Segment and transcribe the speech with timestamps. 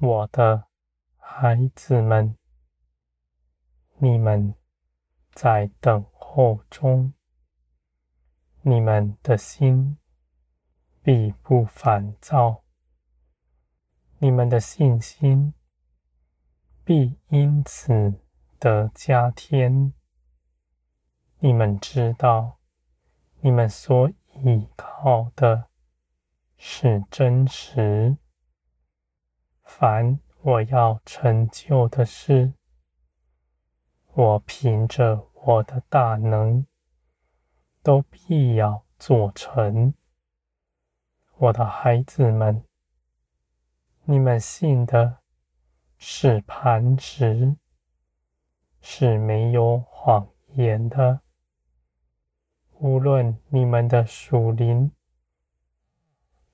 [0.00, 0.68] 我的
[1.16, 2.36] 孩子们，
[3.96, 4.54] 你们
[5.32, 7.14] 在等候中，
[8.62, 9.98] 你们的心
[11.02, 12.62] 必不烦躁，
[14.18, 15.52] 你们的信心
[16.84, 18.20] 必因此
[18.60, 19.92] 得加添。
[21.40, 22.60] 你们知道，
[23.40, 24.08] 你们所
[24.44, 25.68] 倚靠的
[26.56, 28.16] 是真实。
[29.68, 32.54] 凡我要成就的事，
[34.14, 36.66] 我凭着我的大能，
[37.82, 39.92] 都必要做成。
[41.36, 42.64] 我的孩子们，
[44.04, 45.18] 你们信的
[45.98, 47.54] 是磐石，
[48.80, 51.20] 是没有谎言的。
[52.78, 54.90] 无论你们的属灵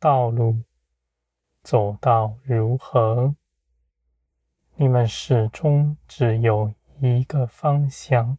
[0.00, 0.60] 道路
[1.66, 3.34] 走到如何，
[4.76, 8.38] 你们始终只有一个方向，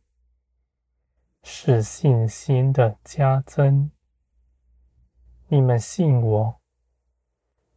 [1.44, 3.92] 是信心的加增。
[5.50, 6.61] 你们信我，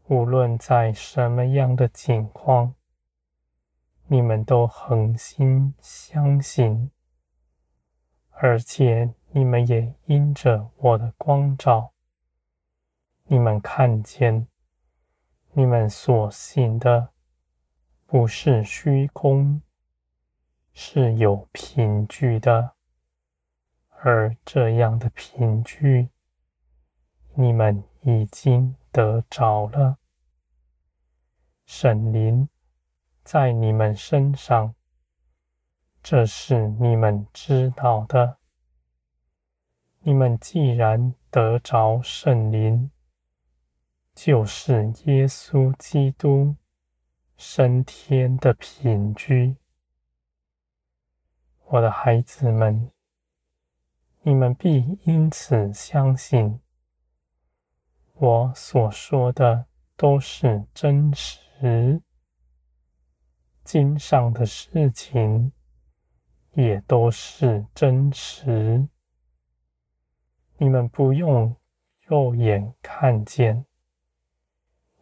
[0.07, 2.77] 无论在什么样的境况，
[4.07, 6.93] 你们都恒心相信，
[8.31, 9.13] 而且。
[9.33, 11.93] 你们也因着我的光照，
[13.27, 14.49] 你们看见，
[15.53, 17.11] 你们所信的
[18.07, 19.61] 不是虚空，
[20.73, 22.73] 是有凭据的，
[23.89, 26.11] 而这样的凭据，
[27.35, 29.99] 你们已经得着了。
[31.67, 32.49] 圣灵
[33.25, 34.77] 在你们身上，
[36.01, 38.39] 这是你们知道的。
[40.03, 42.91] 你们既然得着圣灵，
[44.15, 46.57] 就是耶稣基督
[47.37, 49.57] 升天的凭据。
[51.67, 52.91] 我的孩子们，
[54.23, 56.61] 你们必因此相信，
[58.15, 59.67] 我所说的
[59.97, 62.03] 都是真实，
[63.63, 65.53] 经上的事情
[66.53, 68.89] 也都是真实。
[70.59, 71.57] 你们不用
[72.03, 73.65] 肉眼看见，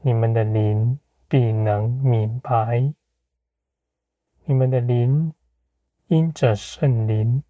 [0.01, 0.99] 你们的灵
[1.29, 2.95] 必能明白。
[4.45, 5.35] 你们的灵
[6.07, 7.43] 因着圣灵，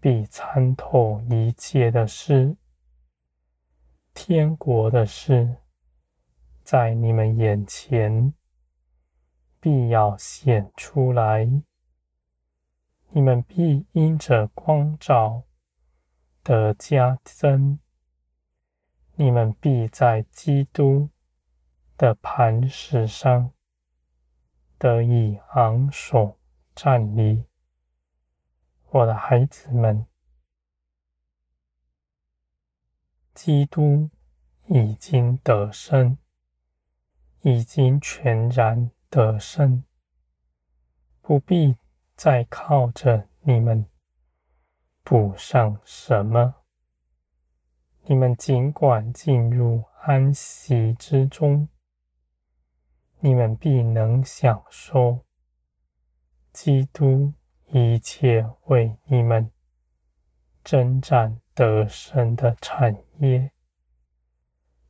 [0.00, 2.56] 必参透一切的事，
[4.14, 5.56] 天国的事，
[6.62, 8.32] 在你们眼前
[9.58, 11.50] 必要显出来。
[13.10, 15.42] 你们必因着光照。
[16.42, 17.80] 得加增，
[19.16, 21.08] 你们必在基督
[21.96, 23.52] 的磐石上
[24.78, 26.38] 得以昂首
[26.74, 27.44] 站立。
[28.90, 30.06] 我的孩子们，
[33.34, 34.10] 基督
[34.66, 36.16] 已经得胜，
[37.42, 39.84] 已经全然得胜，
[41.20, 41.76] 不必
[42.14, 43.86] 再靠着你们。
[45.02, 46.54] 补上什么？
[48.02, 51.68] 你们尽管进入安息之中，
[53.26, 55.26] 你们必能享受
[56.52, 57.32] 基督
[57.72, 59.50] 一切为你们
[60.62, 63.50] 征战得胜的产业。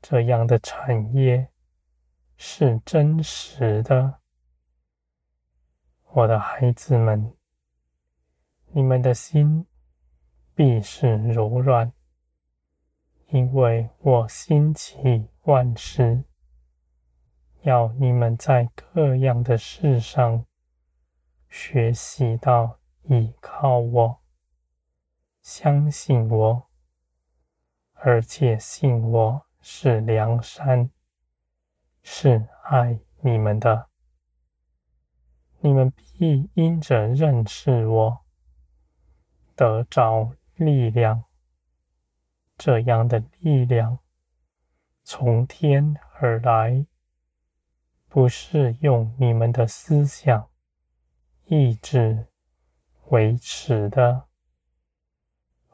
[0.02, 1.48] 这样的产业
[2.36, 4.20] 是真实的，
[6.12, 7.34] 我的孩子们，
[8.66, 9.66] 你们的心。
[10.54, 11.90] 必是柔软，
[13.28, 16.24] 因为我兴起万事，
[17.66, 20.46] 要你们在各样的事上
[21.48, 24.20] 学习到倚靠我，
[25.42, 26.68] 相信我，
[27.94, 30.90] 而且信我是梁山，
[32.04, 33.88] 是爱你们的。
[35.58, 38.20] 你们必因着认识我，
[39.56, 40.32] 得着。
[40.54, 41.24] 力量，
[42.56, 43.98] 这样的力量
[45.04, 46.86] 从天而来，
[48.16, 50.48] 不是用你们的思想、
[51.48, 52.28] 意志
[53.08, 54.24] 维持的。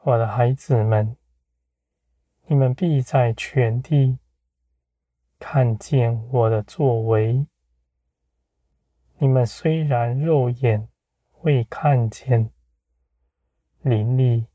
[0.01, 1.15] 我的孩子们，
[2.47, 4.19] 你们必在全地
[5.39, 7.47] 看见我的作为。
[9.19, 10.89] 你们虽然肉眼
[11.43, 12.51] 未看见，
[13.83, 14.47] 灵里。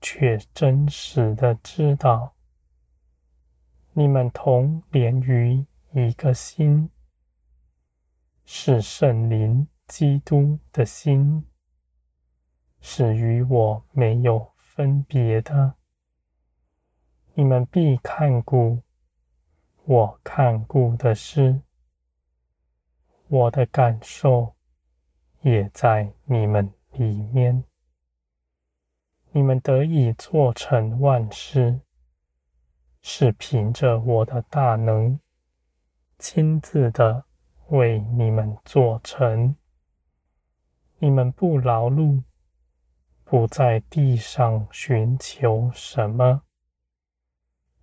[0.00, 2.36] 却真实的知道，
[3.92, 6.90] 你们同连于一个心，
[8.44, 11.46] 是圣灵基督的心，
[12.80, 15.74] 是与我没有分别的。
[17.32, 18.82] 你们必看顾
[19.84, 21.62] 我看顾的事，
[23.28, 24.54] 我的感受
[25.40, 27.64] 也在你们里面。
[29.32, 31.80] 你们得以做成万事，
[33.02, 35.18] 是凭着我的大能，
[36.18, 37.24] 亲自的
[37.68, 39.56] 为你们做成。
[40.98, 42.22] 你们不劳碌，
[43.24, 46.42] 不在地上寻求什么。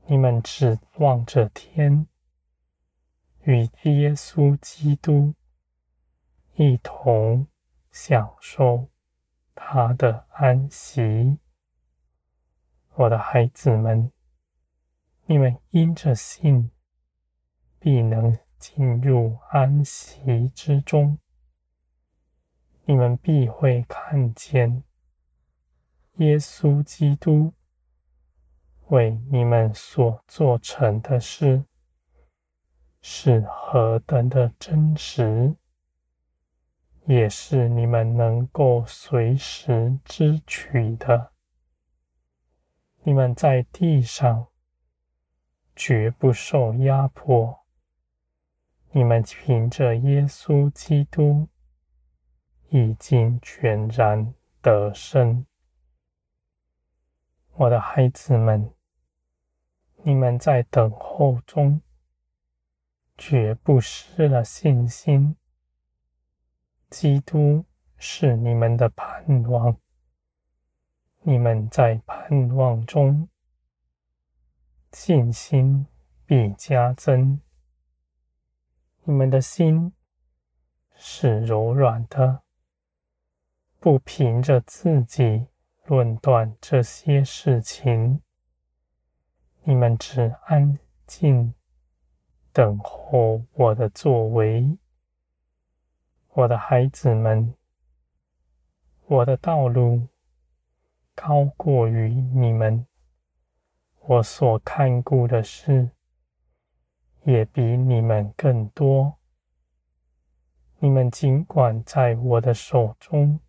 [0.07, 2.07] 你们只望着天，
[3.43, 5.33] 与耶稣基督
[6.55, 7.47] 一同
[7.91, 8.89] 享受
[9.53, 11.37] 他的安息。
[12.95, 14.11] 我的孩子们，
[15.25, 16.71] 你们因着信，
[17.79, 21.17] 必能进入安息之中。
[22.85, 24.83] 你们必会看见
[26.17, 27.53] 耶稣基督。
[28.87, 31.63] 为你们所做成的事
[33.01, 35.55] 是何等的真实，
[37.05, 41.31] 也是你们能够随时支取的。
[43.03, 44.47] 你们在地上
[45.73, 47.60] 绝不受压迫，
[48.91, 51.47] 你们凭着耶稣基督
[52.69, 55.45] 已经全然得胜。
[57.53, 58.73] 我的孩子们。
[60.03, 61.79] 你们在等候中，
[63.15, 65.35] 绝不失了信心。
[66.89, 67.65] 基督
[67.97, 69.77] 是你们的盼望，
[71.21, 73.29] 你们在盼望中，
[74.91, 75.85] 信心
[76.25, 77.39] 必加增。
[79.03, 79.93] 你们的心
[80.93, 82.43] 是柔软的，
[83.79, 85.47] 不凭着自己
[85.85, 88.21] 论断这些事情。
[89.63, 90.77] 你们只安
[91.07, 91.55] 静
[92.53, 94.77] 等候我的作为，
[96.33, 97.55] 我的孩子们，
[99.07, 100.09] 我的道路
[101.15, 102.85] 高过于你们，
[104.01, 105.89] 我所看顾的事
[107.23, 109.17] 也比你们更多。
[110.79, 113.39] 你们尽管在我的手中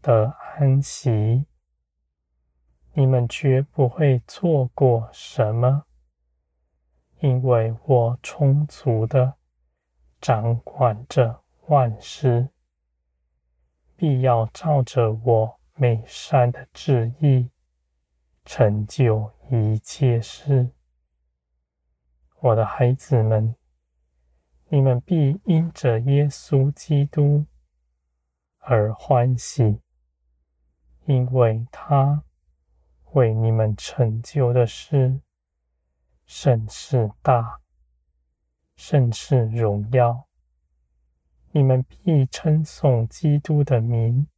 [0.00, 1.46] 得安息。
[2.98, 5.84] 你们绝不会错过什么，
[7.20, 9.34] 因为我充足的
[10.18, 12.48] 掌管着万事，
[13.96, 17.50] 必要照着我美善的旨意
[18.46, 20.75] 成就一切事。
[22.46, 23.56] 我的孩子们，
[24.68, 27.44] 你们必因着耶稣基督
[28.58, 29.80] 而欢喜，
[31.06, 32.22] 因为他。
[33.14, 35.20] 为你们成就的事，
[36.24, 37.62] 甚是大，
[38.76, 40.28] 甚是荣耀。
[41.50, 44.28] 你们必称颂基督的名，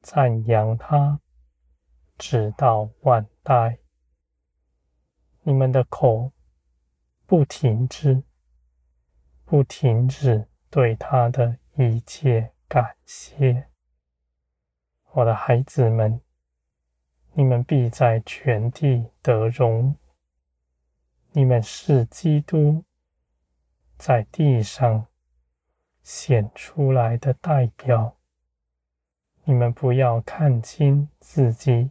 [0.00, 1.20] 赞扬他，
[2.18, 3.78] 直到万代。
[5.42, 6.32] 你们的口
[7.26, 8.22] 不停止，
[9.44, 13.66] 不停止对他的一切感谢。
[15.12, 16.20] 我的孩子们。
[17.38, 19.94] 你们必在全地得荣。
[21.32, 22.82] 你们是基督
[23.98, 25.08] 在地上
[26.02, 28.16] 显出来的代表。
[29.44, 31.90] 你们不要看轻自己，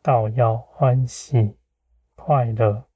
[0.00, 1.56] 倒要欢喜
[2.14, 2.86] 快乐。